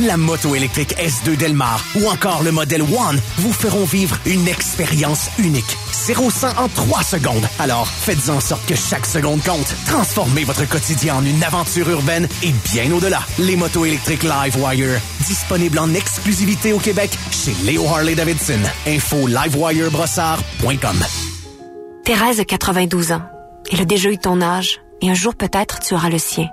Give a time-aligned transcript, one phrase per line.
[0.00, 5.28] La moto électrique S2 Delmar ou encore le modèle One vous feront vivre une expérience
[5.38, 5.76] unique.
[5.92, 7.48] 0 en 3 secondes.
[7.60, 9.72] Alors, faites en sorte que chaque seconde compte.
[9.86, 13.20] Transformez votre quotidien en une aventure urbaine et bien au-delà.
[13.38, 18.60] Les motos électriques Livewire, disponibles en exclusivité au Québec chez Léo Harley-Davidson.
[18.88, 21.04] Info livewirebrossard.com
[22.04, 23.22] Thérèse a 92 ans.
[23.70, 26.48] Elle a déjà eu ton âge et un jour peut-être tu auras le sien.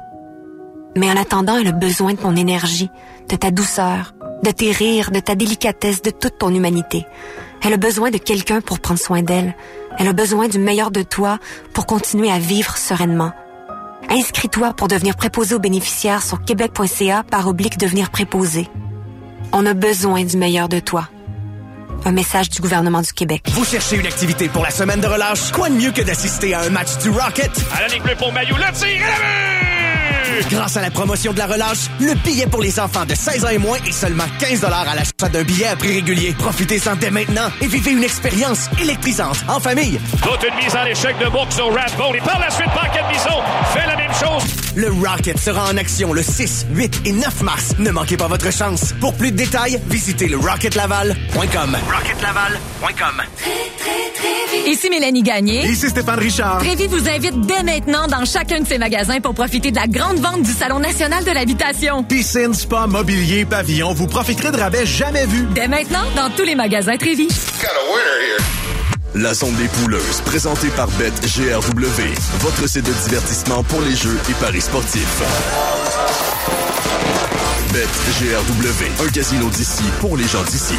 [0.96, 2.89] Mais en attendant, elle a besoin de ton énergie,
[3.30, 7.06] de ta douceur, de tes rires, de ta délicatesse, de toute ton humanité.
[7.64, 9.56] Elle a besoin de quelqu'un pour prendre soin d'elle.
[9.97, 11.39] Elle a besoin du meilleur de toi
[11.73, 13.32] pour continuer à vivre sereinement.
[14.10, 18.68] Inscris-toi pour devenir préposé aux bénéficiaires sur québec.ca par oblique devenir préposé.
[19.51, 21.09] On a besoin du meilleur de toi.
[22.04, 23.43] Un message du gouvernement du Québec.
[23.51, 25.51] Vous cherchez une activité pour la semaine de relâche?
[25.51, 27.51] Quoi de mieux que d'assister à un match du Rocket?
[27.75, 29.64] À la bleue pour Maillot, le tir et la
[30.50, 33.50] Grâce à la promotion de la relâche, le billet pour les enfants de 16 ans
[33.50, 36.36] et moins est seulement 15 à l'achat d'un billet à prix régulier.
[36.38, 40.00] Profitez-en dès maintenant et vivez une expérience électrisante en famille.
[40.22, 43.42] Toute une mise en échec de boxe au Rathbone et par la suite, Paquet Bison
[43.73, 44.65] fait la même chose.
[44.76, 47.76] Le Rocket sera en action le 6, 8 et 9 mars.
[47.80, 48.94] Ne manquez pas votre chance.
[49.00, 51.78] Pour plus de détails, visitez le rocketlaval.com.
[51.90, 53.22] rocketlaval.com.
[54.68, 55.66] Ici Mélanie Gagné.
[55.66, 56.58] Ici Stéphane Richard.
[56.59, 60.18] Trévi vous invite dès maintenant dans chacun de ses magasins pour profiter de la grande
[60.18, 62.03] vente du Salon national de l'habitation.
[62.03, 65.48] Piscine, spa, mobilier, pavillon, vous profiterez de rabais jamais vus.
[65.53, 67.28] Dès maintenant dans tous les magasins Trévi.
[69.16, 72.02] La zone des pouleuses, présentée par BetGRW,
[72.40, 75.22] votre site de divertissement pour les jeux et paris sportifs.
[77.72, 80.76] BetGRW, un casino d'ici pour les gens d'ici.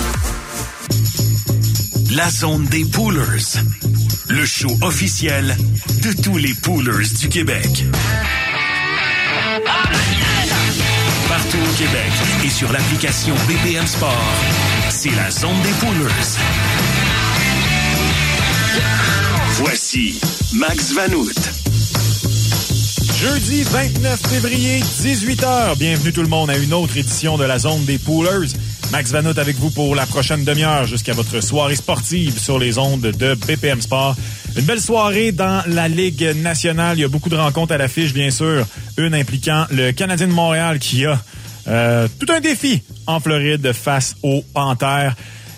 [2.15, 3.63] La zone des poolers.
[4.29, 5.57] Le show officiel
[6.03, 7.85] de tous les poolers du Québec.
[11.29, 12.13] Partout au Québec
[12.45, 14.35] et sur l'application BPM Sport,
[14.91, 16.76] c'est la zone des poolers.
[19.59, 20.21] Voici
[20.55, 21.33] Max Vanout.
[23.19, 25.79] Jeudi 29 février, 18h.
[25.79, 28.53] Bienvenue tout le monde à une autre édition de la zone des poolers.
[28.93, 33.01] Max Vanout avec vous pour la prochaine demi-heure jusqu'à votre soirée sportive sur les ondes
[33.01, 34.15] de BPM Sport.
[34.59, 36.99] Une belle soirée dans la Ligue nationale.
[36.99, 38.67] Il y a beaucoup de rencontres à l'affiche, bien sûr.
[38.99, 41.19] Une impliquant le Canadien de Montréal qui a
[41.67, 45.17] euh, tout un défi en Floride face aux Panthères.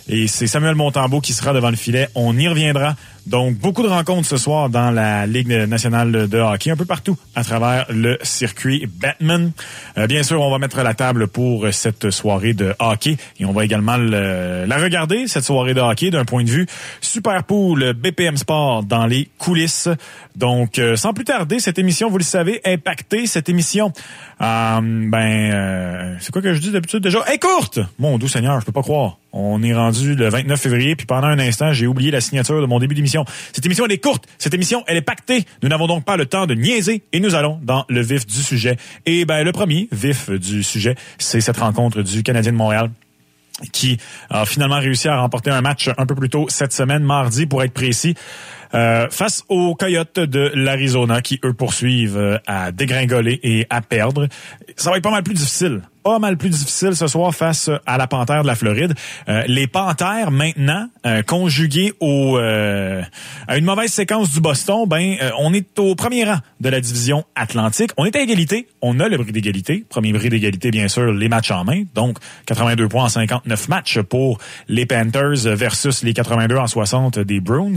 [0.08, 2.08] Et c'est Samuel Montembeau qui sera devant le filet.
[2.14, 2.96] On y reviendra.
[3.28, 7.14] Donc, beaucoup de rencontres ce soir dans la Ligue nationale de hockey, un peu partout
[7.34, 9.52] à travers le circuit Batman.
[9.98, 13.52] Euh, bien sûr, on va mettre la table pour cette soirée de hockey et on
[13.52, 16.66] va également le- la regarder, cette soirée de hockey, d'un point de vue
[17.02, 19.90] super pool BPM Sport dans les coulisses.
[20.34, 23.26] Donc, euh, sans plus tarder, cette émission, vous le savez, impactée.
[23.26, 23.92] Cette émission,
[24.40, 27.18] euh, ben, euh, c'est quoi que je dis d'habitude déjà?
[27.30, 27.78] Est courte!
[27.98, 29.18] Mon doux Seigneur, je peux pas croire.
[29.32, 32.66] On est rendu le 29 février, puis pendant un instant, j'ai oublié la signature de
[32.66, 33.24] mon début d'émission.
[33.52, 34.24] Cette émission, elle est courte.
[34.38, 35.44] Cette émission, elle est pactée.
[35.62, 38.42] Nous n'avons donc pas le temps de niaiser et nous allons dans le vif du
[38.42, 38.76] sujet.
[39.04, 42.90] Et ben, le premier vif du sujet, c'est cette rencontre du Canadien de Montréal
[43.72, 43.98] qui
[44.30, 47.62] a finalement réussi à remporter un match un peu plus tôt cette semaine, mardi pour
[47.62, 48.14] être précis,
[48.74, 54.28] euh, face aux Coyotes de l'Arizona qui, eux, poursuivent euh, à dégringoler et à perdre.
[54.76, 55.82] Ça va être pas mal plus difficile.
[56.08, 58.94] Pas mal plus difficile ce soir face à la Panthère de la Floride.
[59.28, 63.02] Euh, les Panthères, maintenant, euh, conjugués euh,
[63.46, 66.80] à une mauvaise séquence du Boston, ben, euh, on est au premier rang de la
[66.80, 67.90] division Atlantique.
[67.98, 68.68] On est à égalité.
[68.80, 69.84] On a le bris d'égalité.
[69.86, 71.82] Premier bris d'égalité, bien sûr, les matchs en main.
[71.94, 77.40] Donc, 82 points en 59 matchs pour les Panthers versus les 82 en 60 des
[77.40, 77.74] Bruins.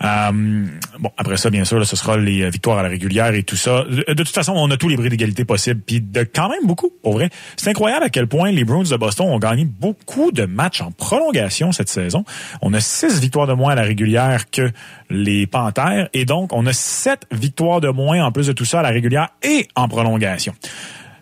[0.00, 0.64] Euh,
[1.00, 3.56] bon, après ça, bien sûr, là, ce sera les victoires à la régulière et tout
[3.56, 3.82] ça.
[3.82, 5.80] De, de toute façon, on a tous les bris d'égalité possibles.
[5.84, 7.30] Puis de quand même beaucoup, pour vrai.
[7.64, 10.90] C'est incroyable à quel point les Bruins de Boston ont gagné beaucoup de matchs en
[10.90, 12.22] prolongation cette saison.
[12.60, 14.70] On a six victoires de moins à la régulière que
[15.08, 16.10] les Panthères.
[16.12, 18.90] Et donc, on a sept victoires de moins en plus de tout ça à la
[18.90, 20.52] régulière et en prolongation.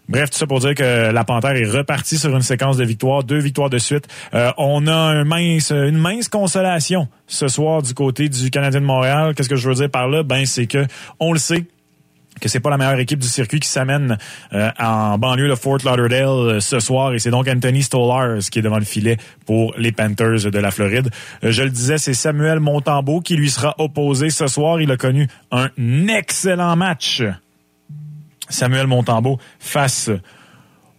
[0.08, 3.22] Bref, tout ça pour dire que la Panthère est repartie sur une séquence de victoires,
[3.22, 4.08] deux victoires de suite.
[4.34, 9.37] Euh, on a une mince consolation ce soir du côté du Canadien de Montréal.
[9.37, 10.25] Qu'est-ce que je veux dire par là?
[10.25, 10.87] Ben, c'est que
[11.20, 11.67] on le sait
[12.43, 14.19] que c'est pas la meilleure équipe du circuit qui s'amène
[14.53, 18.59] euh, en banlieue de Fort Lauderdale euh, ce soir et c'est donc Anthony Stolarz qui
[18.59, 19.17] est devant le filet
[19.47, 21.09] pour les Panthers de la Floride.
[21.44, 24.81] Euh, je le disais, c'est Samuel Montembeau qui lui sera opposé ce soir.
[24.81, 25.69] Il a connu un
[26.09, 27.23] excellent match.
[28.49, 30.11] Samuel Montembeau face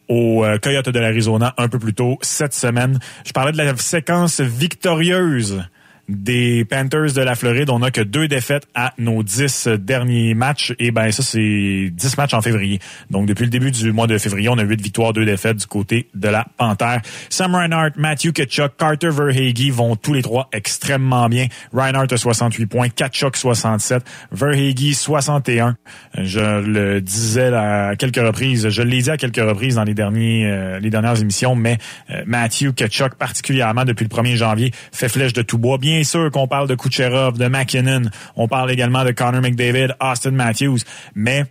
[0.07, 3.00] aux Coyotes de l'Arizona un peu plus tôt cette semaine.
[3.25, 5.63] Je parlais de la séquence victorieuse
[6.09, 10.73] des Panthers de la Floride, on n'a que deux défaites à nos dix derniers matchs.
[10.79, 12.79] Et ben ça, c'est dix matchs en février.
[13.09, 15.65] Donc depuis le début du mois de février, on a huit victoires, deux défaites du
[15.65, 17.01] côté de la Panthère.
[17.29, 21.47] Sam Reinhardt, Matthew Ketchuk, Carter Verhage vont tous les trois extrêmement bien.
[21.73, 25.77] Reinhardt a 68 points, Ketchuk 67, Verhage 61.
[26.17, 30.45] Je le disais à quelques reprises, je l'ai dit à quelques reprises dans les derniers
[30.45, 31.77] euh, les dernières émissions, mais
[32.09, 35.77] euh, Matthew Ketchuk particulièrement depuis le 1er janvier fait flèche de tout bois.
[35.77, 40.31] Bien sûr qu'on parle de Kucherov, de McKinnon, on parle également de Connor McDavid, Austin
[40.31, 40.80] Matthews,
[41.13, 41.45] mais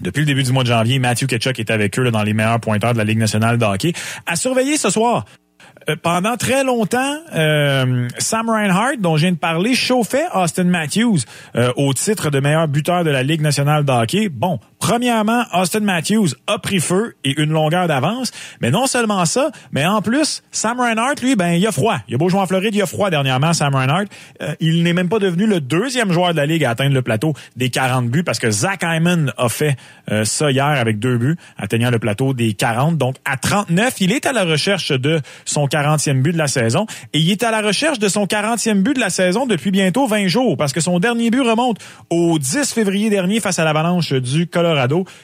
[0.00, 2.60] depuis le début du mois de janvier, Matthew Ketchuk est avec eux dans les meilleurs
[2.60, 3.92] pointeurs de la Ligue nationale de hockey.
[4.26, 5.24] À surveiller ce soir,
[5.88, 11.20] euh, pendant très longtemps, euh, Sam Reinhardt, dont je viens de parler, chauffait Austin Matthews
[11.56, 14.28] euh, au titre de meilleur buteur de la Ligue nationale de hockey.
[14.28, 19.52] Bon, premièrement, Austin Matthews a pris feu et une longueur d'avance, mais non seulement ça,
[19.70, 21.98] mais en plus, Sam Reinhardt, lui, ben il a froid.
[22.08, 24.06] Il a beau jouer en Floride, il a froid dernièrement, Sam Reinhardt.
[24.58, 27.32] il n'est même pas devenu le deuxième joueur de la Ligue à atteindre le plateau
[27.54, 29.76] des 40 buts parce que Zach Hyman a fait
[30.24, 32.98] ça hier avec deux buts, atteignant le plateau des 40.
[32.98, 36.86] Donc, à 39, il est à la recherche de son 40e but de la saison.
[37.12, 40.08] Et il est à la recherche de son 40e but de la saison depuis bientôt
[40.08, 41.78] 20 jours parce que son dernier but remonte
[42.10, 44.71] au 10 février dernier face à l'Avalanche du Colorado.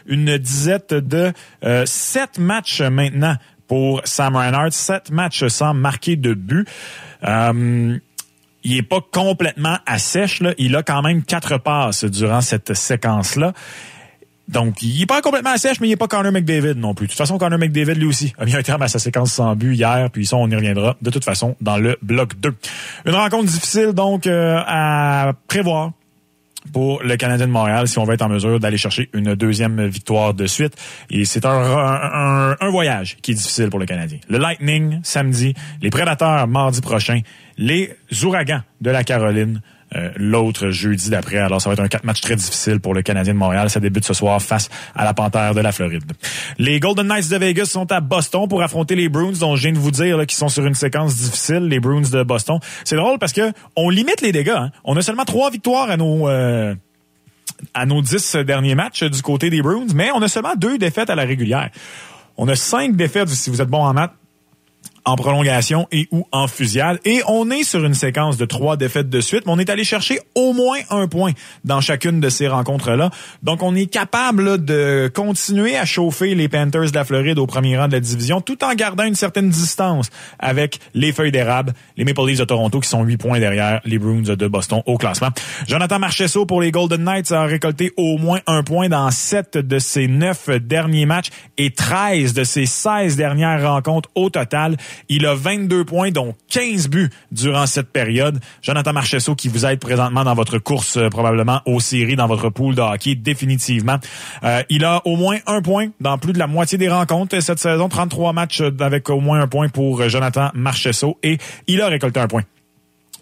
[0.06, 1.32] Une disette de
[1.64, 3.36] euh, 7 matchs maintenant
[3.66, 4.72] pour Sam Reinhardt.
[4.72, 6.66] 7 matchs sans marquer de but.
[7.24, 7.98] Euh,
[8.64, 10.40] il est pas complètement à sèche.
[10.40, 10.54] Là.
[10.58, 13.52] Il a quand même quatre passes durant cette séquence-là.
[14.48, 17.06] Donc, il est pas complètement à sèche, mais il est pas Connor McDavid non plus.
[17.06, 19.54] De toute façon, Connor McDavid, lui aussi, a mis un terme à sa séquence sans
[19.54, 22.54] but hier, puis ça, on y reviendra de toute façon dans le bloc 2.
[23.04, 25.92] Une rencontre difficile, donc, euh, à prévoir
[26.72, 29.86] pour le Canadien de Montréal si on va être en mesure d'aller chercher une deuxième
[29.86, 30.74] victoire de suite.
[31.10, 34.18] Et c'est un, voyage qui est difficile pour le Canadien.
[34.28, 37.20] Le Lightning samedi, les Prédateurs mardi prochain,
[37.56, 39.60] les Ouragans de la Caroline
[39.96, 41.38] euh, l'autre jeudi d'après.
[41.38, 43.70] Alors, ça va être un quatre matchs très difficile pour le Canadien de Montréal.
[43.70, 46.04] Ça débute ce soir face à la Panthère de la Floride.
[46.58, 49.72] Les Golden Knights de Vegas sont à Boston pour affronter les Bruins, dont je viens
[49.72, 52.58] de vous dire qu'ils sont sur une séquence difficile, les Bruins de Boston.
[52.84, 54.50] C'est drôle parce que on limite les dégâts.
[54.50, 54.70] Hein.
[54.84, 56.28] On a seulement trois victoires à nos...
[56.28, 56.74] Euh,
[57.74, 61.10] à nos dix derniers matchs du côté des Bruins, mais on a seulement deux défaites
[61.10, 61.70] à la régulière.
[62.36, 64.12] On a cinq défaites, si vous êtes bon en maths,
[65.08, 66.98] en prolongation et ou en fusillade.
[67.04, 69.84] Et on est sur une séquence de trois défaites de suite, mais on est allé
[69.84, 71.32] chercher au moins un point
[71.64, 73.10] dans chacune de ces rencontres-là.
[73.42, 77.78] Donc, on est capable de continuer à chauffer les Panthers de la Floride au premier
[77.78, 82.04] rang de la division, tout en gardant une certaine distance avec les feuilles d'érable, les
[82.04, 85.30] Maple Leafs de Toronto qui sont huit points derrière les Bruins de Boston au classement.
[85.66, 89.78] Jonathan Marchesso pour les Golden Knights a récolté au moins un point dans sept de
[89.78, 94.76] ses neuf derniers matchs et 13 de ses 16 dernières rencontres au total.
[95.08, 98.40] Il a 22 points, dont 15 buts durant cette période.
[98.62, 102.50] Jonathan Marchesso qui vous aide présentement dans votre course euh, probablement aux séries, dans votre
[102.50, 103.98] pool de hockey, définitivement.
[104.44, 107.58] Euh, il a au moins un point dans plus de la moitié des rencontres cette
[107.58, 107.88] saison.
[107.88, 112.28] 33 matchs avec au moins un point pour Jonathan Marchesso et il a récolté un
[112.28, 112.42] point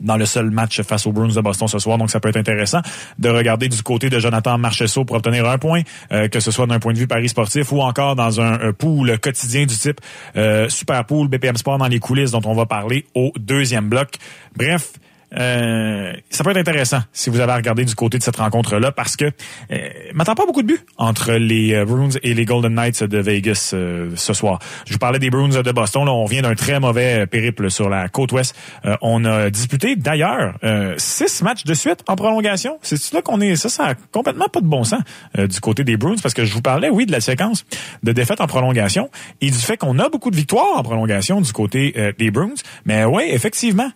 [0.01, 1.99] dans le seul match face aux Bruins de Boston ce soir.
[1.99, 2.81] Donc, ça peut être intéressant
[3.19, 5.83] de regarder du côté de Jonathan Marchesso pour obtenir un point,
[6.13, 9.19] euh, que ce soit d'un point de vue Paris sportif ou encore dans un, pool
[9.19, 10.01] quotidien du type
[10.37, 14.17] euh, Super Pool BPM Sport dans les coulisses dont on va parler au deuxième bloc.
[14.57, 14.93] Bref,
[15.35, 19.17] euh, ça peut être intéressant si vous avez regardé du côté de cette rencontre-là parce
[19.17, 23.03] que euh, m'attend pas beaucoup de buts entre les euh, Bruins et les Golden Knights
[23.03, 24.61] de Vegas euh, ce soir.
[24.87, 26.05] Je vous parlais des Bruins de Boston.
[26.05, 28.55] Là, on vient d'un très mauvais périple sur la côte ouest.
[29.03, 30.55] on a disputé d'ailleurs
[30.99, 32.79] six matchs de suite en prolongation.
[32.83, 33.57] C'est là qu'on est.
[33.57, 35.01] Ça, ça a complètement pas de bon sens
[35.37, 37.65] du côté des Bruins parce que je vous parlais, oui, de la séquence
[38.03, 41.53] de défaites en prolongation et du fait qu'on a beaucoup de victoires en prolongation du
[41.53, 42.55] côté des Bruins.
[42.85, 43.91] Mais oui, effectivement.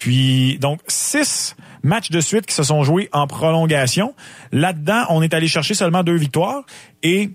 [0.00, 1.54] Puis, donc, six
[1.84, 4.14] matchs de suite qui se sont joués en prolongation.
[4.50, 6.64] Là-dedans, on est allé chercher seulement deux victoires
[7.04, 7.30] et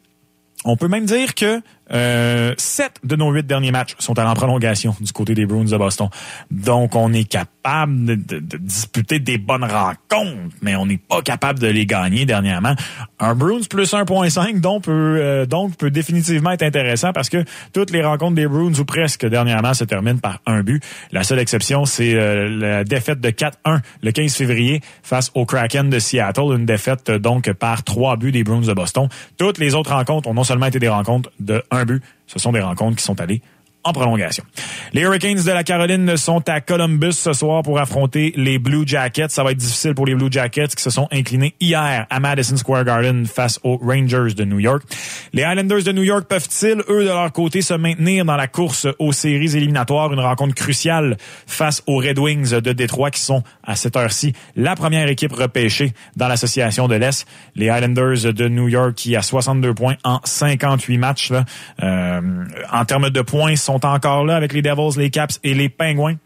[0.66, 4.34] on peut même dire que euh, sept de nos huit derniers matchs sont allés en
[4.34, 6.10] prolongation du côté des Bruins de Boston.
[6.50, 11.68] Donc, on est capable de, disputer des bonnes rencontres, mais on n'est pas capable de
[11.68, 12.76] les gagner dernièrement.
[13.20, 17.44] Un Bruins plus 1.5 donc peut, euh, donc peut définitivement être intéressant parce que
[17.74, 20.84] toutes les rencontres des Bruins ou presque dernièrement se terminent par un but.
[21.12, 25.90] La seule exception, c'est euh, la défaite de 4-1 le 15 février face au Kraken
[25.90, 29.08] de Seattle, une défaite donc par trois buts des Bruins de Boston.
[29.38, 32.52] Toutes les autres rencontres ont non seulement été des rencontres de un but, ce sont
[32.52, 33.42] des rencontres qui sont allées
[33.86, 34.44] en prolongation.
[34.94, 39.30] Les Hurricanes de la Caroline sont à Columbus ce soir pour affronter les Blue Jackets.
[39.30, 42.58] Ça va être difficile pour les Blue Jackets qui se sont inclinés hier à Madison
[42.58, 44.84] Square Garden face aux Rangers de New York.
[45.34, 48.88] Les Islanders de New York peuvent-ils, eux, de leur côté, se maintenir dans la course
[48.98, 50.12] aux séries éliminatoires?
[50.12, 54.76] Une rencontre cruciale face aux Red Wings de Détroit qui sont, à cette heure-ci, la
[54.76, 57.28] première équipe repêchée dans l'association de l'Est.
[57.56, 61.46] Les Islanders de New York qui, a 62 points en 58 matchs, là,
[61.84, 62.22] euh,
[62.72, 66.18] en termes de points, sont encore là avec les Devils, les Caps et les Penguins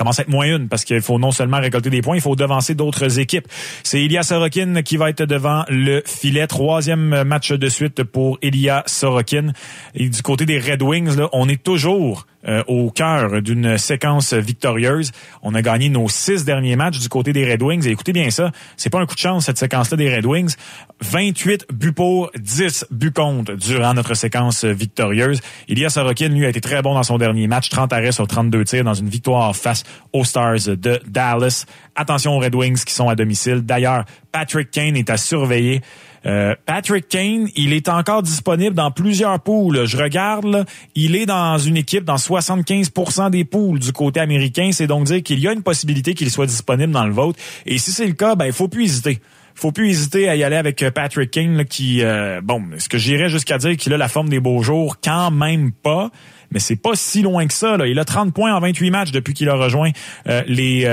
[0.00, 2.36] commence à être moins une parce qu'il faut non seulement récolter des points, il faut
[2.36, 3.46] devancer d'autres équipes.
[3.82, 6.46] C'est Ilya Sorokin qui va être devant le filet.
[6.46, 9.52] Troisième match de suite pour Ilya Sorokin.
[9.94, 14.32] Et du côté des Red Wings, là, on est toujours euh, au cœur d'une séquence
[14.32, 15.12] victorieuse.
[15.42, 17.86] On a gagné nos six derniers matchs du côté des Red Wings.
[17.86, 20.54] Et écoutez bien ça, c'est pas un coup de chance cette séquence-là des Red Wings.
[21.02, 25.40] 28 buts pour, 10 buts contre durant notre séquence victorieuse.
[25.68, 27.68] Ilya Sorokin, lui, a été très bon dans son dernier match.
[27.68, 31.66] 30 arrêts sur 32 tirs dans une victoire face aux Stars de Dallas.
[31.94, 33.62] Attention aux Red Wings qui sont à domicile.
[33.62, 35.82] D'ailleurs, Patrick Kane est à surveiller.
[36.26, 39.86] Euh, Patrick Kane, il est encore disponible dans plusieurs poules.
[39.86, 44.70] Je regarde, il est dans une équipe dans 75% des poules du côté américain.
[44.72, 47.36] C'est donc dire qu'il y a une possibilité qu'il soit disponible dans le vote.
[47.66, 49.20] Et si c'est le cas, ben il faut plus hésiter
[49.56, 53.28] faut plus hésiter à y aller avec Patrick Kane qui euh, bon ce que j'irais
[53.28, 56.10] jusqu'à dire qu'il a la forme des beaux jours quand même pas
[56.50, 57.86] mais c'est pas si loin que ça là.
[57.86, 59.90] il a 30 points en 28 matchs depuis qu'il a rejoint
[60.28, 60.86] euh, les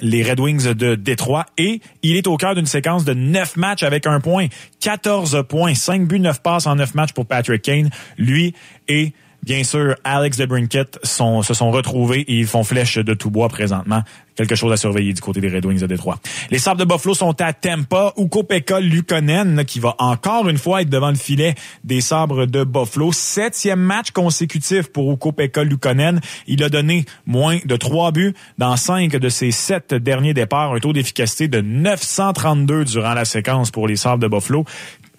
[0.00, 1.46] les Red Wings de Détroit.
[1.58, 4.46] Et il est au cœur d'une séquence de 9 matchs avec un point,
[4.80, 7.90] 14 points, 5 buts, 9 passes en 9 matchs pour Patrick Kane.
[8.18, 8.54] Lui
[8.88, 9.12] et
[9.46, 13.48] bien sûr Alex DeBrinket sont, se sont retrouvés et ils font flèche de tout bois
[13.48, 14.02] présentement
[14.36, 16.18] quelque chose à surveiller du côté des Red Wings de Détroit.
[16.50, 20.82] Les Sabres de Buffalo sont à Tampa, où Kopeka Lukonen, qui va encore une fois
[20.82, 23.12] être devant le filet des Sabres de Buffalo.
[23.12, 26.20] Septième match consécutif pour Ukopeka Lukonen.
[26.46, 30.78] Il a donné moins de trois buts dans cinq de ses sept derniers départs, un
[30.78, 34.64] taux d'efficacité de 932 durant la séquence pour les Sabres de Buffalo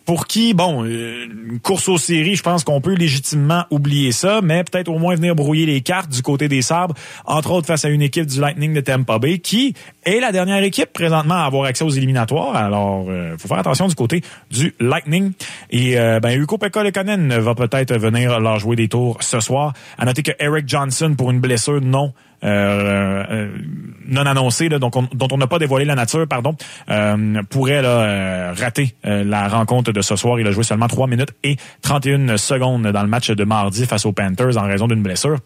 [0.07, 4.39] pour qui, bon, euh, une course aux séries, je pense qu'on peut légitimement oublier ça,
[4.41, 6.95] mais peut-être au moins venir brouiller les cartes du côté des sabres,
[7.25, 9.73] entre autres face à une équipe du Lightning de Tampa Bay, qui
[10.05, 12.55] est la dernière équipe présentement à avoir accès aux éliminatoires.
[12.55, 15.33] Alors, euh, faut faire attention du côté du Lightning.
[15.71, 19.73] Et euh, ben, Hugo Pekka va peut-être venir leur jouer des tours ce soir.
[19.97, 22.13] À noter que Eric Johnson, pour une blessure non
[22.44, 23.48] euh, euh,
[24.08, 26.56] non annoncé, donc dont on n'a pas dévoilé la nature, pardon,
[26.89, 30.39] euh, pourrait là, rater la rencontre de ce soir.
[30.39, 34.06] Il a joué seulement 3 minutes et 31 secondes dans le match de mardi face
[34.06, 35.38] aux Panthers en raison d'une blessure.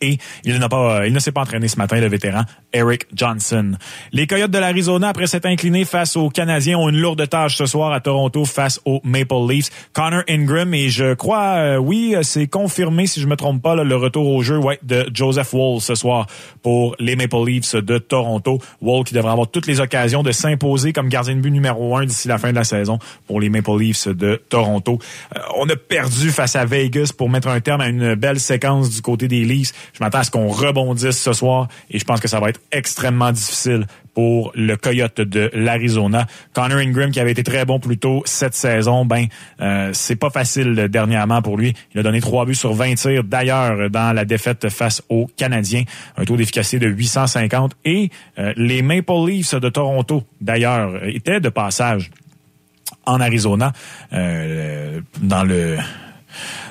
[0.00, 2.42] Et il n'a pas, il ne s'est pas entraîné ce matin, le vétéran
[2.72, 3.72] Eric Johnson.
[4.12, 7.66] Les Coyotes de l'Arizona, après s'être inclinés face aux Canadiens, ont une lourde tâche ce
[7.66, 9.70] soir à Toronto face aux Maple Leafs.
[9.92, 13.96] Connor Ingram et je crois, euh, oui, c'est confirmé si je me trompe pas, le
[13.96, 16.26] retour au jeu ouais, de Joseph Wall ce soir
[16.62, 18.58] pour les Maple Leafs de Toronto.
[18.80, 22.04] Wall qui devrait avoir toutes les occasions de s'imposer comme gardien de but numéro un
[22.04, 24.98] d'ici la fin de la saison pour les Maple Leafs de Toronto.
[25.36, 28.90] Euh, on a perdu face à Vegas pour mettre un terme à une belle séquence
[28.90, 29.72] du côté des Leafs.
[29.92, 32.60] Je m'attends à ce qu'on rebondisse ce soir et je pense que ça va être
[32.72, 36.26] extrêmement difficile pour le Coyote de l'Arizona.
[36.52, 39.26] Connor Ingram, qui avait été très bon plus tôt cette saison, ben
[39.60, 41.72] euh, c'est pas facile dernièrement pour lui.
[41.94, 43.22] Il a donné trois buts sur 20 tirs.
[43.22, 45.84] D'ailleurs, dans la défaite face aux Canadiens,
[46.16, 47.76] un taux d'efficacité de 850.
[47.84, 52.10] Et euh, les Maple Leafs de Toronto, d'ailleurs, étaient de passage
[53.06, 53.72] en Arizona
[54.12, 55.78] euh, dans le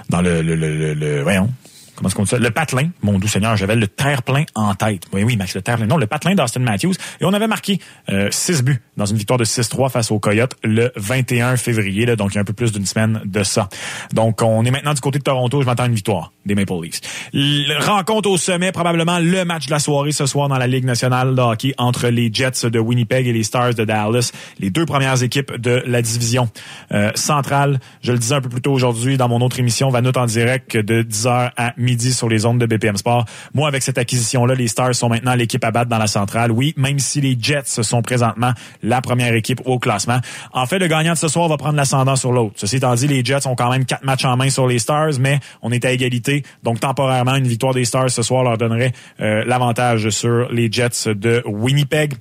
[0.09, 1.49] dans le, le, le, le, voyons,
[1.97, 2.37] comment est-ce qu'on dit ça?
[2.37, 5.03] Le patelin, mon doux Seigneur, j'avais le terre-plein en tête.
[5.11, 5.87] Oui, oui, Max, le terre-plein.
[5.87, 6.93] Non, le patelin d'Austin Matthews.
[7.19, 10.55] Et on avait marqué euh, 6 buts dans une victoire de 6-3 face aux Coyotes
[10.63, 13.69] le 21 février, là, donc il y a un peu plus d'une semaine de ça.
[14.13, 15.61] Donc, on est maintenant du côté de Toronto.
[15.61, 17.01] Je m'attends à une victoire des Maple Leafs.
[17.33, 20.85] Le rencontre au sommet, probablement le match de la soirée ce soir dans la Ligue
[20.85, 24.85] nationale de hockey entre les Jets de Winnipeg et les Stars de Dallas, les deux
[24.85, 26.49] premières équipes de la division
[26.91, 27.79] euh, centrale.
[28.01, 30.77] Je le disais un peu plus tôt aujourd'hui dans mon autre émission, Vanout en direct
[30.77, 33.25] de 10h à midi sur les ondes de BPM Sport.
[33.53, 36.51] Moi, avec cette acquisition-là, les Stars sont maintenant l'équipe à battre dans la centrale.
[36.51, 38.51] Oui, même si les Jets sont présentement
[38.83, 40.19] la première équipe au classement.
[40.53, 42.55] En fait, le gagnant de ce soir va prendre l'ascendant sur l'autre.
[42.57, 45.13] Ceci étant dit, les Jets ont quand même quatre matchs en main sur les Stars,
[45.19, 46.43] mais on est à égalité.
[46.63, 48.91] Donc, temporairement, une victoire des Stars ce soir leur donnerait
[49.21, 52.13] euh, l'avantage sur les Jets de Winnipeg.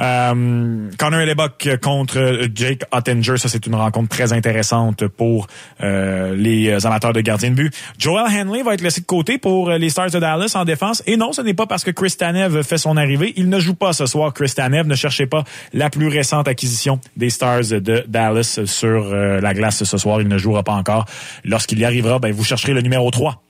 [0.00, 5.46] Euh, Connor Hellebuck contre Jake Ottinger, ça c'est une rencontre très intéressante pour
[5.82, 7.74] euh, les amateurs de gardiens de but.
[7.98, 9.06] Joel Henley va être laissé de
[9.40, 11.02] pour les Stars de Dallas en défense.
[11.06, 13.34] Et non, ce n'est pas parce que Chris Tanev fait son arrivée.
[13.36, 14.86] Il ne joue pas ce soir, Chris Tanev.
[14.86, 19.98] Ne cherchez pas la plus récente acquisition des Stars de Dallas sur la glace ce
[19.98, 20.20] soir.
[20.22, 21.04] Il ne jouera pas encore.
[21.44, 23.42] Lorsqu'il y arrivera, ben, vous chercherez le numéro 3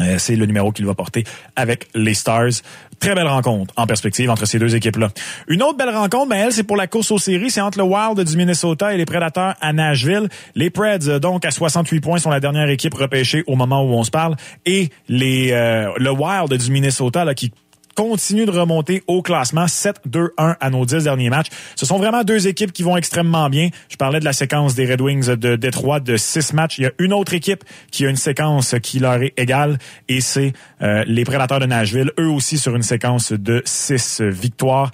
[0.00, 2.62] Euh, c'est le numéro qu'il va porter avec les Stars.
[3.02, 5.08] Très belle rencontre en perspective entre ces deux équipes-là.
[5.48, 7.50] Une autre belle rencontre, ben elle, c'est pour la course aux séries.
[7.50, 10.28] C'est entre le Wild du Minnesota et les Predators à Nashville.
[10.54, 13.88] Les Preds, euh, donc, à 68 points, sont la dernière équipe repêchée au moment où
[13.88, 14.36] on se parle.
[14.66, 17.50] Et les euh, le Wild du Minnesota, là, qui
[17.94, 21.48] continue de remonter au classement 7-2-1 à nos 10 derniers matchs.
[21.76, 23.68] Ce sont vraiment deux équipes qui vont extrêmement bien.
[23.88, 26.78] Je parlais de la séquence des Red Wings de Détroit de 6 matchs.
[26.78, 30.20] Il y a une autre équipe qui a une séquence qui leur est égale et
[30.20, 34.90] c'est euh, les Prédateurs de Nashville, eux aussi sur une séquence de 6 victoires.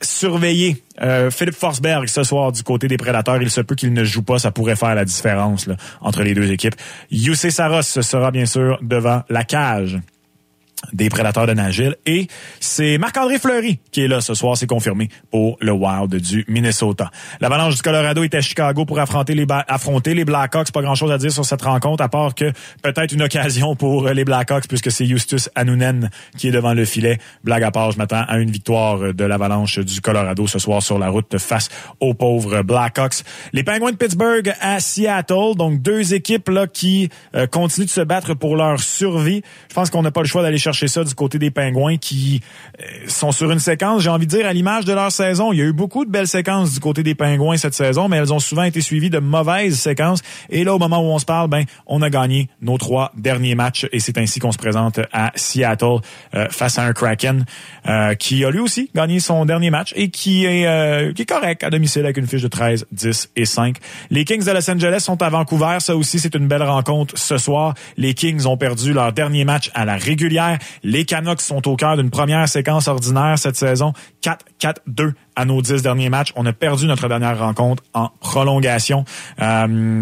[0.00, 3.40] Surveillez euh, Philippe Forsberg ce soir du côté des Prédateurs.
[3.40, 4.38] Il se peut qu'il ne joue pas.
[4.38, 5.68] Ça pourrait faire la différence
[6.00, 6.74] entre les deux équipes.
[7.10, 9.98] Youssé Saros sera bien sûr devant la cage
[10.92, 11.54] des prédateurs de.
[12.06, 12.26] Et
[12.58, 17.10] c'est Marc-André Fleury qui est là ce soir, c'est confirmé, pour le Wild du Minnesota.
[17.40, 20.72] L'Avalanche du Colorado est à Chicago pour affronter les, affronter les Blackhawks.
[20.72, 24.24] Pas grand-chose à dire sur cette rencontre, à part que peut-être une occasion pour les
[24.24, 27.18] Blackhawks, puisque c'est Justus Anunen qui est devant le filet.
[27.44, 30.98] Blague à part, je m'attends à une victoire de l'Avalanche du Colorado ce soir sur
[30.98, 31.68] la route face
[32.00, 33.22] aux pauvres Blackhawks.
[33.52, 38.00] Les Penguins de Pittsburgh à Seattle, donc deux équipes là qui euh, continuent de se
[38.00, 39.42] battre pour leur survie.
[39.68, 41.96] Je pense qu'on n'a pas le choix d'aller chercher chercher ça du côté des Pingouins
[41.96, 42.40] qui
[42.80, 45.52] euh, sont sur une séquence, j'ai envie de dire, à l'image de leur saison.
[45.52, 48.16] Il y a eu beaucoup de belles séquences du côté des Pingouins cette saison, mais
[48.16, 50.22] elles ont souvent été suivies de mauvaises séquences.
[50.48, 53.54] Et là, au moment où on se parle, ben, on a gagné nos trois derniers
[53.54, 55.98] matchs et c'est ainsi qu'on se présente à Seattle
[56.34, 57.44] euh, face à un Kraken
[57.88, 61.64] euh, qui a lui aussi gagné son dernier match et qui est, qui est correct
[61.64, 63.76] à domicile avec une fiche de 13, 10 et 5.
[64.10, 65.78] Les Kings de Los Angeles sont à Vancouver.
[65.80, 67.74] Ça aussi, c'est une belle rencontre ce soir.
[67.96, 70.58] Les Kings ont perdu leur dernier match à la régulière.
[70.82, 73.92] Les Canucks sont au cœur d'une première séquence ordinaire cette saison.
[74.22, 76.32] 4-4-2 à nos dix derniers matchs.
[76.36, 79.04] On a perdu notre dernière rencontre en prolongation.
[79.40, 80.00] Euh,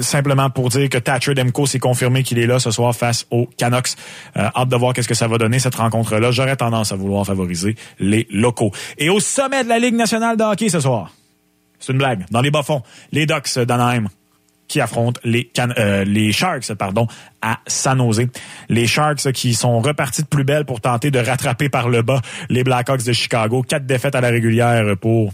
[0.00, 3.48] simplement pour dire que Thatcher Demko s'est confirmé qu'il est là ce soir face aux
[3.56, 3.90] Canucks.
[4.36, 6.30] Euh, hâte de voir qu'est-ce que ça va donner cette rencontre-là.
[6.30, 8.72] J'aurais tendance à vouloir favoriser les locaux.
[8.98, 11.12] Et au sommet de la Ligue nationale de ce soir,
[11.78, 12.82] c'est une blague, dans les bas-fonds,
[13.12, 14.08] les Ducks d'Anaheim
[14.80, 17.06] affrontent les, euh, les Sharks pardon,
[17.42, 18.26] à San Jose.
[18.68, 22.20] Les Sharks qui sont repartis de plus belle pour tenter de rattraper par le bas
[22.48, 23.62] les Blackhawks de Chicago.
[23.62, 25.32] Quatre défaites à la régulière pour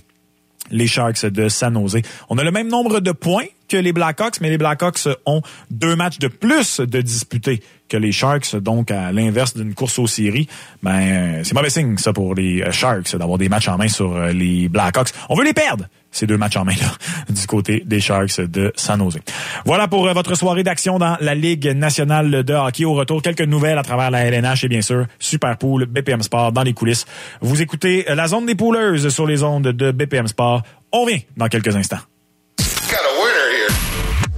[0.71, 2.03] les Sharks de San Jose.
[2.29, 5.97] On a le même nombre de points que les Blackhawks, mais les Blackhawks ont deux
[5.97, 10.49] matchs de plus de disputés que les Sharks, donc à l'inverse d'une course aux séries.
[10.83, 14.15] Ben, c'est mauvais signe, ça, pour les euh, Sharks, d'avoir des matchs en main sur
[14.15, 15.11] euh, les Blackhawks.
[15.29, 15.87] On veut les perdre!
[16.13, 16.91] ces deux matchs en main là
[17.33, 19.21] du côté des Sharks de San Jose.
[19.65, 22.85] Voilà pour euh, votre soirée d'action dans la Ligue nationale de hockey.
[22.85, 26.65] Au retour, quelques nouvelles à travers la LNH et bien sûr Superpool, BPM Sport dans
[26.65, 27.07] les coulisses.
[27.41, 30.63] Vous écoutez la zone des pouleuses sur les ondes de BPM Sport.
[30.91, 32.01] On revient dans quelques instants.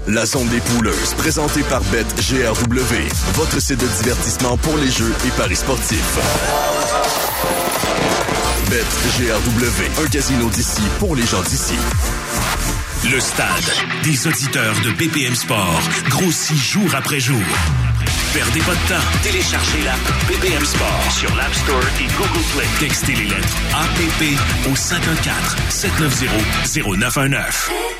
[0.09, 2.95] La zone des pouleuses, présentée par BetGRW,
[3.35, 6.19] votre site de divertissement pour les jeux et paris sportifs.
[8.69, 11.77] BetGRW, un casino d'ici pour les gens d'ici.
[13.13, 13.47] Le stade
[14.03, 17.43] des auditeurs de BPM Sport grossit jour après jour.
[18.35, 19.07] Perdez pas de temps.
[19.23, 22.67] Téléchargez l'app BPM Sport sur l'App Store et Google Play.
[22.81, 27.92] Textez les lettres APP au 514 790 0919.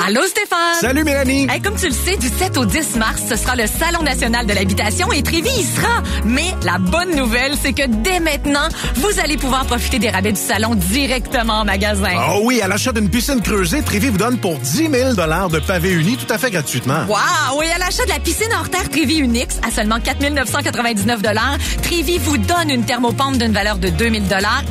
[0.00, 0.80] Allô Stéphane!
[0.80, 1.46] Salut Mélanie!
[1.50, 4.46] Hey, comme tu le sais, du 7 au 10 mars, ce sera le Salon national
[4.46, 6.02] de l'habitation et Trévi y sera.
[6.24, 10.40] Mais la bonne nouvelle, c'est que dès maintenant, vous allez pouvoir profiter des rabais du
[10.40, 12.10] salon directement en magasin.
[12.30, 15.92] Oh oui, à l'achat d'une piscine creusée, Trévi vous donne pour 10 000 de pavé
[15.92, 17.04] uni tout à fait gratuitement.
[17.08, 17.58] Wow!
[17.58, 21.20] Oui, à l'achat de la piscine hors terre Trévi Unix à seulement 4 999
[21.82, 24.22] Trévi vous donne une thermopompe d'une valeur de 2000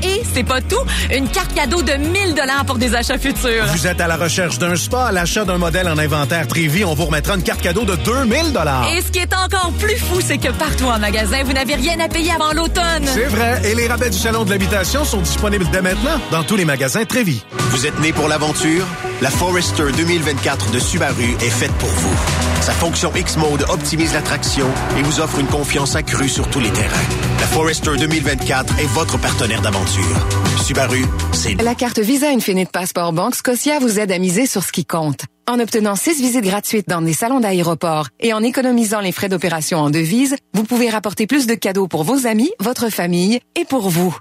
[0.03, 3.65] et c'est pas tout, une carte cadeau de 1000 pour des achats futurs.
[3.67, 6.93] Vous êtes à la recherche d'un spa à l'achat d'un modèle en inventaire Trévi, on
[6.93, 8.87] vous remettra une carte cadeau de 2000 dollars.
[8.95, 11.99] Et ce qui est encore plus fou, c'est que partout en magasin, vous n'avez rien
[11.99, 13.05] à payer avant l'automne.
[13.05, 13.61] C'est vrai.
[13.65, 17.03] Et les rabais du salon de l'habitation sont disponibles dès maintenant dans tous les magasins
[17.03, 17.43] Trévi.
[17.71, 18.85] Vous êtes né pour l'aventure?
[19.21, 22.50] La Forester 2024 de Subaru est faite pour vous.
[22.61, 26.69] Sa fonction X-Mode optimise la traction et vous offre une confiance accrue sur tous les
[26.69, 27.07] terrains.
[27.39, 30.27] La Forester 2024 est votre partenaire d'aventure.
[30.63, 31.59] Subaru, c'est...
[31.59, 35.25] La carte Visa Infinite Passport Bank Scotia vous aide à miser sur ce qui compte.
[35.49, 39.79] En obtenant six visites gratuites dans des salons d'aéroport et en économisant les frais d'opération
[39.79, 43.89] en devise, vous pouvez rapporter plus de cadeaux pour vos amis, votre famille et pour
[43.89, 44.15] vous.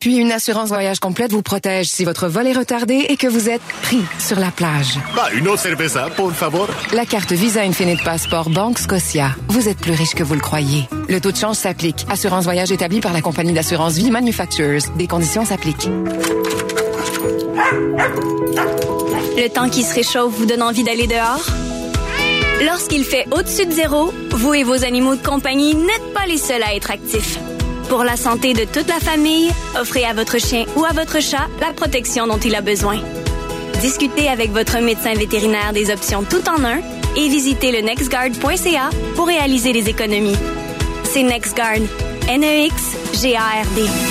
[0.00, 3.50] Puis une assurance voyage complète vous protège si votre vol est retardé et que vous
[3.50, 4.98] êtes pris sur la plage.
[5.14, 6.68] Bah, une autre cerveza, pour favor.
[6.94, 9.36] La carte Visa Infinite Passport Banque Scotia.
[9.48, 10.88] Vous êtes plus riche que vous le croyez.
[11.10, 12.06] Le taux de change s'applique.
[12.08, 14.90] Assurance voyage établie par la compagnie d'assurance vie Manufacturers.
[14.96, 15.90] Des conditions s'appliquent.
[19.36, 21.44] Le temps qui se réchauffe vous donne envie d'aller dehors?
[22.64, 26.62] Lorsqu'il fait au-dessus de zéro, vous et vos animaux de compagnie n'êtes pas les seuls
[26.62, 27.38] à être actifs.
[27.90, 31.48] Pour la santé de toute la famille, offrez à votre chien ou à votre chat
[31.60, 33.00] la protection dont il a besoin.
[33.80, 36.78] Discutez avec votre médecin vétérinaire des options tout en un
[37.16, 40.36] et visitez le nextguard.ca pour réaliser des économies.
[41.02, 41.80] C'est NextGuard.
[42.28, 44.09] N-E-X-G-A-R-D.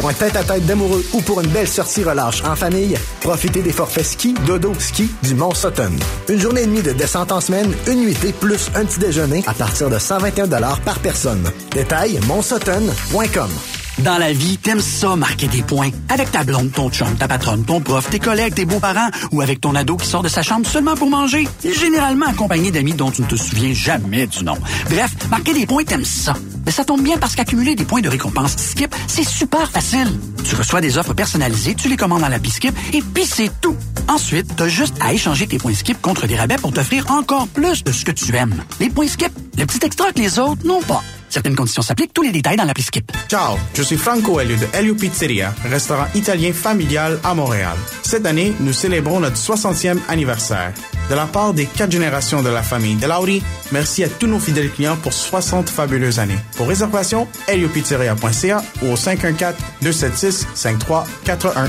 [0.00, 4.06] Pour un tête-à-tête d'amoureux ou pour une belle sortie relâche en famille, profitez des forfaits
[4.06, 5.92] ski, dodo, ski du Mont Sutton.
[6.30, 9.52] Une journée et demie de descente en semaine, une nuitée plus un petit déjeuner à
[9.52, 10.48] partir de 121
[10.86, 11.44] par personne.
[11.72, 13.50] Détail, montsutton.com.
[13.98, 15.90] Dans la vie, t'aimes ça marquer des points.
[16.08, 19.60] Avec ta blonde, ton chum, ta patronne, ton prof, tes collègues, tes beaux-parents ou avec
[19.60, 21.46] ton ado qui sort de sa chambre seulement pour manger.
[21.62, 24.56] Généralement accompagné d'amis dont tu ne te souviens jamais du nom.
[24.88, 26.34] Bref, marquer des points, t'aimes ça.
[26.64, 30.18] Mais ça tombe bien parce qu'accumuler des points de récompense Skip, c'est super facile.
[30.44, 33.76] Tu reçois des offres personnalisées, tu les commandes dans l'appli Skip et puis c'est tout.
[34.08, 37.84] Ensuite, t'as juste à échanger tes points Skip contre des rabais pour t'offrir encore plus
[37.84, 38.62] de ce que tu aimes.
[38.78, 41.02] Les points Skip, le petit extra que les autres n'ont pas.
[41.30, 43.12] Certaines conditions s'appliquent, tous les détails dans l'appli Skip.
[43.28, 47.76] Ciao, je suis Franco Elio de Elio Pizzeria, restaurant italien familial à Montréal.
[48.02, 50.72] Cette année, nous célébrons notre 60e anniversaire.
[51.08, 53.40] De la part des quatre générations de la famille De Lauri,
[53.70, 56.38] merci à tous nos fidèles clients pour 60 fabuleuses années.
[56.56, 61.68] Pour réservation, heliopizzeria.ca ou au 514-276-5341.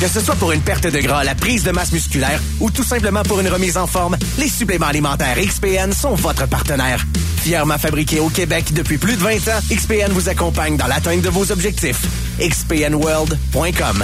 [0.00, 2.84] Que ce soit pour une perte de gras, la prise de masse musculaire ou tout
[2.84, 7.02] simplement pour une remise en forme, les suppléments alimentaires XPN sont votre partenaire.
[7.44, 11.28] Fièrement fabriqués au Québec depuis plus de 20 ans, XPN vous accompagne dans l'atteinte de
[11.28, 12.00] vos objectifs.
[12.40, 14.02] XPNWorld.com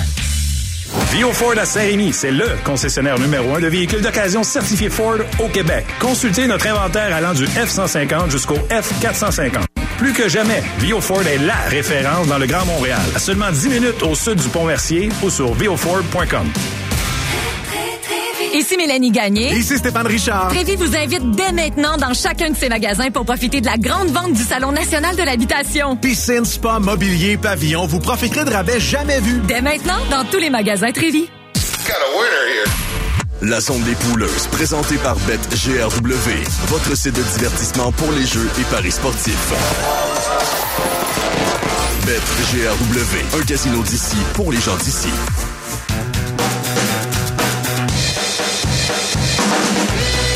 [1.11, 5.49] Vio Ford à Saint-Rémy, c'est LE concessionnaire numéro un de véhicules d'occasion certifiés Ford au
[5.49, 5.87] Québec.
[6.01, 9.65] Consultez notre inventaire allant du F-150 jusqu'au F-450.
[9.97, 13.01] Plus que jamais, Vio Ford est LA référence dans le Grand Montréal.
[13.17, 16.47] À seulement 10 minutes au sud du Pont-Mercier ou sur vioford.com.
[18.53, 19.53] Ici Mélanie Gagné.
[19.53, 20.49] Ici Stéphane Richard.
[20.49, 24.09] Trévi vous invite dès maintenant dans chacun de ses magasins pour profiter de la grande
[24.09, 25.97] vente du Salon national de l'habitation.
[25.97, 29.41] Piscine, spa, mobilier, pavillon, vous profiterez de rabais jamais vus.
[29.47, 31.29] Dès maintenant dans tous les magasins Trévi.
[33.43, 36.31] La zone des pouleuses, présentée par BetGRW,
[36.67, 39.53] votre site de divertissement pour les jeux et paris sportifs.
[42.05, 45.09] BetGRW, un casino d'ici pour les gens d'ici.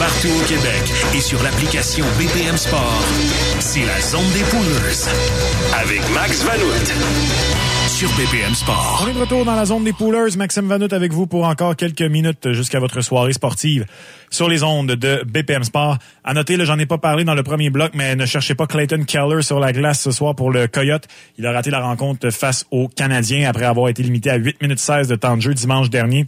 [0.04, 0.82] Partout au Québec
[1.14, 3.02] et sur l'application BPM Sport,
[3.58, 5.08] c'est la zone des pouleuses
[5.80, 9.00] avec Max Vanout sur BPM Sport.
[9.02, 10.36] On est de retour dans la zone des poolers.
[10.36, 13.86] Maxime Vanout avec vous pour encore quelques minutes jusqu'à votre soirée sportive
[14.28, 15.96] sur les ondes de BPM Sport.
[16.22, 19.04] À noter, j'en ai pas parlé dans le premier bloc, mais ne cherchez pas Clayton
[19.06, 21.08] Keller sur la glace ce soir pour le Coyote.
[21.38, 24.80] Il a raté la rencontre face aux Canadiens après avoir été limité à 8 minutes
[24.80, 26.26] 16 de temps de jeu dimanche dernier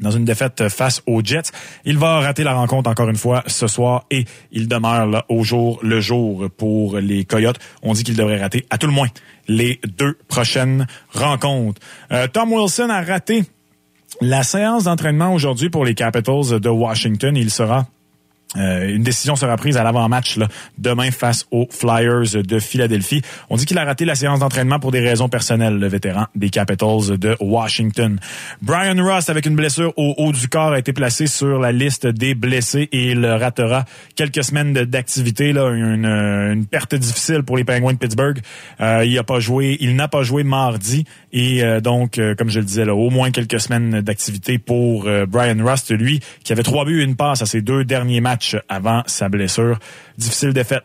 [0.00, 1.50] dans une défaite face aux Jets.
[1.84, 5.42] Il va rater la rencontre encore une fois ce soir et il demeure là au
[5.42, 7.58] jour le jour pour les Coyotes.
[7.82, 9.08] On dit qu'il devrait rater à tout le moins
[9.48, 11.80] les deux prochaines rencontres.
[12.12, 13.44] Euh, Tom Wilson a raté
[14.20, 17.36] la séance d'entraînement aujourd'hui pour les Capitals de Washington.
[17.36, 17.86] Il sera
[18.56, 20.38] euh, une décision sera prise à l'avant-match
[20.78, 23.20] demain face aux Flyers de Philadelphie.
[23.50, 26.48] On dit qu'il a raté la séance d'entraînement pour des raisons personnelles, le vétéran des
[26.48, 28.18] Capitals de Washington.
[28.62, 32.06] Brian Ross, avec une blessure au haut du corps, a été placé sur la liste
[32.06, 33.84] des blessés et il ratera
[34.16, 35.52] quelques semaines d'activité.
[35.52, 38.38] Là, une, une, perte difficile pour les Penguins de Pittsburgh.
[38.80, 42.48] Euh, il a pas joué, il n'a pas joué mardi et euh, donc, euh, comme
[42.48, 46.62] je le disais, là, au moins quelques semaines d'activité pour Brian Ross, lui qui avait
[46.62, 48.37] trois buts et une passe à ses deux derniers matchs
[48.68, 49.78] avant sa blessure.
[50.16, 50.84] Difficile défaite.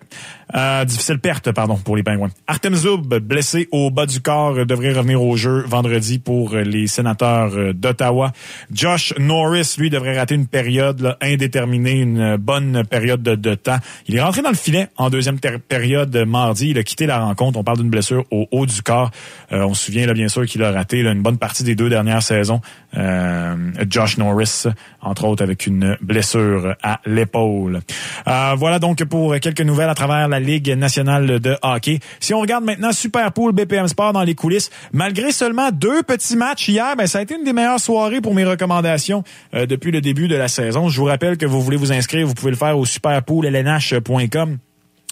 [0.55, 2.29] Euh, difficile perte, pardon, pour les Pingouins.
[2.45, 7.73] Artem Zub, blessé au bas du corps, devrait revenir au jeu vendredi pour les sénateurs
[7.73, 8.31] d'Ottawa.
[8.71, 13.79] Josh Norris, lui, devrait rater une période indéterminée, une bonne période de, temps.
[14.07, 16.69] Il est rentré dans le filet en deuxième période mardi.
[16.69, 17.57] Il a quitté la rencontre.
[17.57, 19.09] On parle d'une blessure au haut du corps.
[19.51, 22.21] Euh, on se souvient bien sûr qu'il a raté une bonne partie des deux dernières
[22.21, 22.61] saisons.
[22.95, 23.55] Euh,
[23.89, 24.65] Josh Norris,
[25.01, 27.42] entre autres, avec une blessure à l'épaule.
[27.45, 31.99] Euh, voilà donc pour quelques nouvelles à travers la Ligue nationale de hockey.
[32.19, 36.35] Si on regarde maintenant Super Pool BPM Sport dans les coulisses, malgré seulement deux petits
[36.35, 39.91] matchs hier, ben, ça a été une des meilleures soirées pour mes recommandations euh, depuis
[39.91, 40.89] le début de la saison.
[40.89, 44.57] Je vous rappelle que vous voulez vous inscrire, vous pouvez le faire au superpool.lnh.com.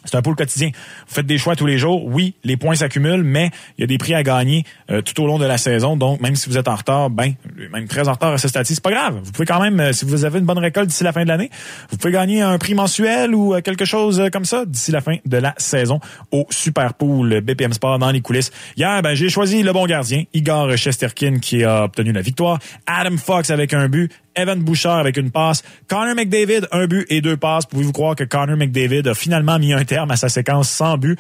[0.06, 0.70] C'est un pool quotidien.
[1.08, 2.06] Vous faites des choix tous les jours.
[2.06, 5.28] Oui, les points s'accumulent, mais il y a des prix à gagner euh, tout au
[5.28, 5.96] long de la saison.
[5.96, 7.34] Donc, même si vous êtes en retard, ben,
[7.72, 9.20] même très en retard à ce stade c'est pas grave.
[9.24, 11.28] Vous pouvez quand même, euh, si vous avez une bonne récolte d'ici la fin de
[11.28, 11.50] l'année,
[11.92, 15.18] vous pouvez gagner un prix mensuel ou euh, quelque chose comme ça d'ici la fin
[15.26, 16.00] de la saison
[16.32, 18.52] au Super Pool BPM Sport dans les coulisses.
[18.78, 22.60] Hier, ben, j'ai choisi le bon gardien, Igor Chesterkin, qui a obtenu la victoire.
[22.88, 25.64] Adam Fox avec un but Evan Bouchard avec une passe.
[25.88, 27.66] Connor McDavid, un but et deux passes.
[27.66, 31.20] Pouvez-vous croire que Connor McDavid a finalement mis un terme à sa séquence sans but?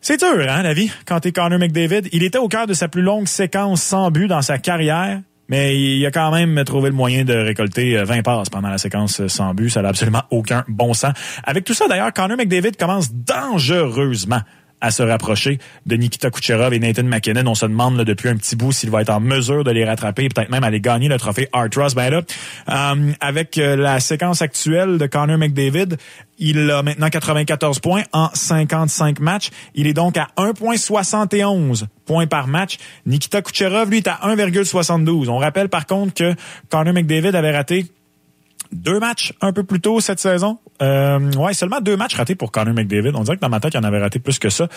[0.00, 2.08] C'est dur, hein, la vie, quand t'es Connor McDavid.
[2.12, 5.20] Il était au cœur de sa plus longue séquence sans but dans sa carrière.
[5.48, 9.26] Mais il a quand même trouvé le moyen de récolter 20 passes pendant la séquence
[9.26, 9.68] sans but.
[9.68, 11.12] Ça n'a absolument aucun bon sens.
[11.42, 14.42] Avec tout ça, d'ailleurs, Connor McDavid commence dangereusement
[14.80, 17.46] à se rapprocher de Nikita Kucherov et Nathan McKinnon.
[17.46, 19.84] On se demande là, depuis un petit bout s'il va être en mesure de les
[19.84, 21.94] rattraper, peut-être même aller gagner le trophée Art Ross.
[21.94, 22.22] Ben là,
[22.68, 25.96] euh, avec euh, la séquence actuelle de Connor McDavid,
[26.38, 29.50] il a maintenant 94 points en 55 matchs.
[29.74, 32.78] Il est donc à 1,71 points par match.
[33.06, 35.28] Nikita Kucherov, lui, est à 1,72.
[35.28, 36.34] On rappelle par contre que
[36.70, 37.86] Connor McDavid avait raté
[38.72, 40.58] deux matchs un peu plus tôt cette saison.
[40.82, 43.12] Euh, ouais, seulement deux matchs ratés pour Connor McDavid.
[43.14, 44.68] On dirait que dans ma tête, il en avait raté plus que ça.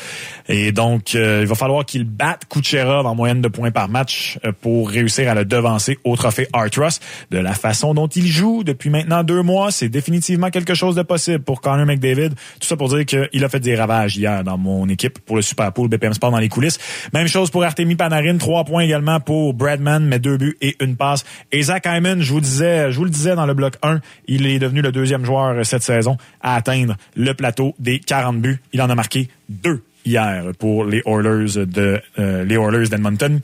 [0.50, 4.40] Et donc, euh, il va falloir qu'il batte Kucherov en moyenne de points par match
[4.46, 7.00] euh, pour réussir à le devancer au trophée Artros.
[7.32, 11.04] De la façon dont il joue depuis maintenant deux mois, c'est définitivement quelque chose de
[11.04, 12.30] possible pour Connor McDavid.
[12.60, 15.42] Tout ça pour dire qu'il a fait des ravages hier dans mon équipe pour le
[15.42, 16.80] Super Bowl BPM Sport dans les coulisses.
[17.14, 20.98] Même chose pour Artemi Panarin, trois points également pour Bradman, mais deux buts et une
[20.98, 21.24] passe.
[21.52, 24.46] Et Zach Hyman, je vous disais, je vous le disais dans le bloc 1, il
[24.48, 28.60] est devenu le deuxième joueur cette saison à atteindre le plateau des 40 buts.
[28.72, 33.40] Il en a marqué deux hier pour les Oilers de euh, les Oilers d'Edmonton.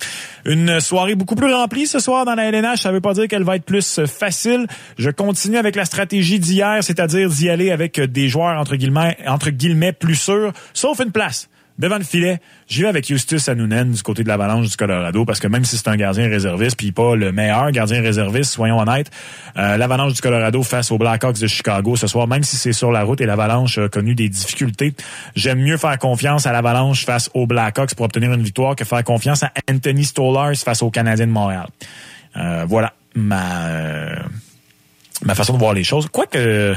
[0.45, 3.43] Une soirée beaucoup plus remplie ce soir dans la LNH, ça veut pas dire qu'elle
[3.43, 4.67] va être plus facile.
[4.97, 10.15] Je continue avec la stratégie d'hier, c'est-à-dire d'y aller avec des joueurs entre guillemets plus
[10.15, 12.39] sûrs, sauf une place devant le filet.
[12.67, 15.77] J'y vais avec Justus Anounen du côté de l'Avalanche du Colorado parce que même si
[15.77, 19.09] c'est un gardien réserviste puis pas le meilleur gardien réserviste, soyons honnêtes,
[19.57, 22.91] euh, l'Avalanche du Colorado face aux Blackhawks de Chicago ce soir, même si c'est sur
[22.91, 24.93] la route et l'Avalanche a connu des difficultés,
[25.35, 29.03] j'aime mieux faire confiance à l'Avalanche face aux Blackhawks pour obtenir une victoire que faire
[29.03, 31.67] confiance à Anthony Stolarz face aux Canadiens de Montréal.
[32.35, 34.19] Euh, voilà ma
[35.23, 36.07] ma façon de voir les choses.
[36.11, 36.75] Quoique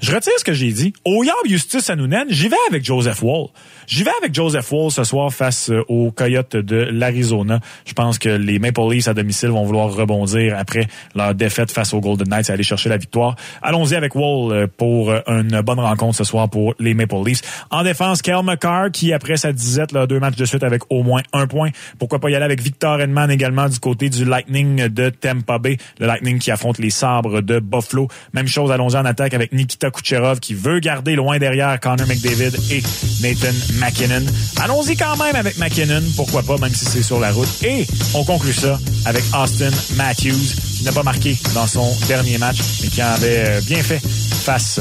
[0.00, 0.92] je retire ce que j'ai dit.
[1.04, 3.48] Au Yab Justus Anounen, j'y vais avec Joseph Wall.
[3.86, 7.60] J'y vais avec Joseph Wall ce soir face euh, aux Coyotes de l'Arizona.
[7.84, 11.92] Je pense que les Maple Leafs à domicile vont vouloir rebondir après leur défaite face
[11.92, 13.36] aux Golden Knights et aller chercher la victoire.
[13.62, 17.42] Allons-y avec Wall euh, pour euh, une bonne rencontre ce soir pour les Maple Leafs.
[17.70, 21.02] En défense, Kel McCarr qui, après sa disette, là, deux matchs de suite avec au
[21.02, 21.70] moins un point.
[21.98, 25.76] Pourquoi pas y aller avec Victor Edman également du côté du Lightning de Tampa Bay.
[25.98, 28.08] Le Lightning qui affronte les sabres de Buffalo.
[28.32, 32.82] Même chose, allons-y en attaque avec Nikita qui veut garder loin derrière Connor McDavid et
[33.20, 34.24] Nathan McKinnon.
[34.60, 37.48] Allons-y quand même avec McKinnon, pourquoi pas, même si c'est sur la route.
[37.62, 42.58] Et on conclut ça avec Austin Matthews, qui n'a pas marqué dans son dernier match,
[42.82, 44.80] mais qui en avait bien fait face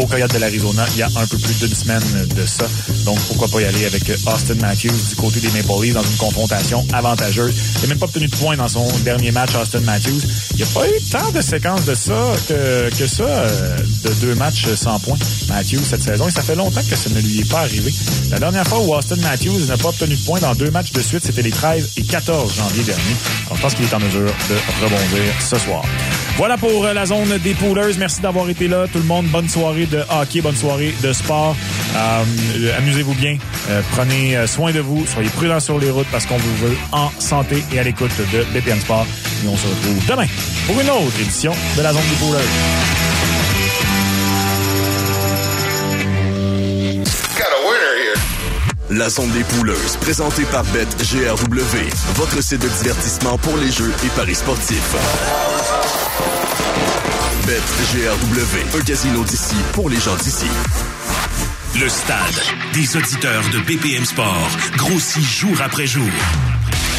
[0.00, 2.02] au Coyote de l'Arizona il y a un peu plus d'une semaine
[2.34, 2.66] de ça.
[3.04, 6.86] Donc, pourquoi pas y aller avec Austin Matthews du côté des Maple dans une confrontation
[6.92, 7.54] avantageuse.
[7.76, 10.20] Il n'a même pas obtenu de points dans son dernier match, Austin Matthews.
[10.52, 14.12] Il n'y a pas eu tant de séquences de ça que, que ça, euh, de
[14.20, 16.28] deux matchs sans points, Matthews, cette saison.
[16.28, 17.92] Et ça fait longtemps que ça ne lui est pas arrivé.
[18.30, 21.02] La dernière fois où Austin Matthews n'a pas obtenu de points dans deux matchs de
[21.02, 23.16] suite, c'était les 13 et 14 janvier dernier.
[23.46, 25.82] Alors, je pense qu'il est en mesure de rebondir ce soir.
[26.36, 27.96] Voilà pour la zone des poolers.
[27.98, 29.26] Merci d'avoir été là, tout le monde.
[29.26, 31.54] Bonne soirée de hockey, bonne soirée de sport.
[31.94, 33.36] Euh, Amusez-vous bien.
[33.68, 35.04] Euh, prenez soin de vous.
[35.06, 38.44] Soyez prudents sur les routes parce qu'on vous veut en santé et à l'écoute de
[38.54, 39.06] BPM Sport.
[39.44, 40.26] Et on se retrouve demain
[40.66, 43.09] pour une autre édition de la zone des poolers.
[48.90, 51.76] La zone des pouleuses, présentée par BetGRW,
[52.16, 54.96] votre site de divertissement pour les jeux et paris sportifs.
[57.46, 60.46] BetGRW, un casino d'ici pour les gens d'ici.
[61.80, 62.42] Le stade
[62.74, 66.10] des auditeurs de BPM Sport grossit jour après jour.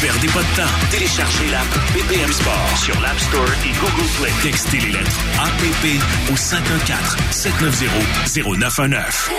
[0.02, 0.66] Perdez pas de temps.
[0.90, 4.32] Téléchargez l'app BPM Sport sur l'App Store et Google Play.
[4.42, 9.30] Textez les lettres APP au 514-790-0919.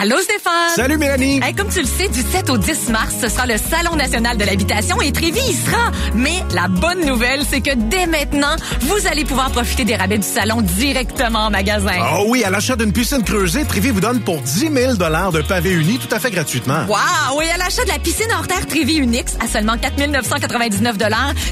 [0.00, 0.70] Allô Stéphane!
[0.76, 1.40] Salut Mélanie!
[1.42, 4.36] Hey, comme tu le sais, du 7 au 10 mars, ce sera le Salon national
[4.36, 5.90] de l'habitation et Trévis y sera.
[6.14, 10.26] Mais la bonne nouvelle, c'est que dès maintenant, vous allez pouvoir profiter des rabais du
[10.26, 11.96] salon directement en magasin.
[12.14, 15.72] Oh oui, à l'achat d'une piscine creusée, Trévis vous donne pour 10 000 de pavé
[15.72, 16.84] uni tout à fait gratuitement.
[16.86, 17.40] Wow!
[17.40, 20.96] Et à l'achat de la piscine hors terre Trévis Unix à seulement 4 999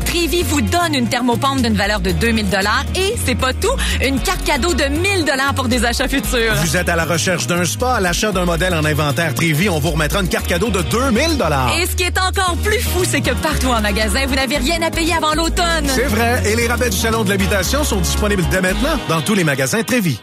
[0.05, 2.46] Trévis vous donne une thermopompe d'une valeur de 2000
[2.94, 6.55] et, c'est pas tout, une carte cadeau de 1000 pour des achats futurs.
[6.62, 9.79] Vous êtes à la recherche d'un spa, à l'achat d'un modèle en inventaire Trévis, on
[9.79, 11.38] vous remettra une carte cadeau de 2000
[11.81, 14.81] Et ce qui est encore plus fou, c'est que partout en magasin, vous n'avez rien
[14.83, 15.87] à payer avant l'automne.
[15.88, 16.42] C'est vrai.
[16.46, 19.83] Et les rabais du Salon de l'habitation sont disponibles dès maintenant dans tous les magasins
[19.83, 20.20] Trévis.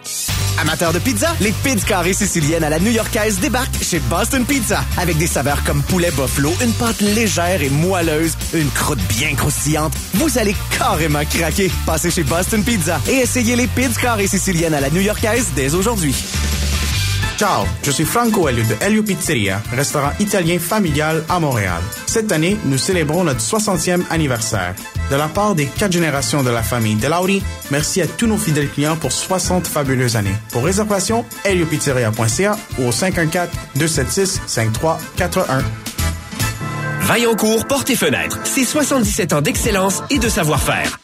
[0.60, 4.84] Amateurs de pizza, les pizzas carrées siciliennes à la new-yorkaise débarquent chez Boston Pizza.
[4.98, 9.94] Avec des saveurs comme poulet buffalo, une pâte légère et moelleuse, une croûte bien croustillante,
[10.13, 11.72] vous allez carrément craquer.
[11.86, 16.16] Passez chez Boston Pizza et essayez les pizzas carrées siciliennes à la new-yorkaise dès aujourd'hui.
[17.44, 21.82] Ciao, je suis Franco Elio de Elio Pizzeria, restaurant italien familial à Montréal.
[22.06, 24.74] Cette année, nous célébrons notre 60e anniversaire.
[25.12, 28.70] De la part des quatre générations de la famille Delauri, merci à tous nos fidèles
[28.70, 30.38] clients pour 60 fabuleuses années.
[30.54, 35.64] Pour réservation, heliopizzeria.ca ou au 514-276-5341.
[37.02, 40.98] Vaillancourt Porte et Fenêtres, c'est 77 ans d'excellence et de savoir-faire.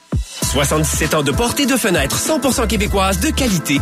[0.49, 3.79] 77 ans de porte et de fenêtres 100% québécoises de qualité